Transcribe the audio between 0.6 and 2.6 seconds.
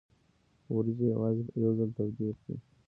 وریجې یوازې یو ځل تودې کړئ.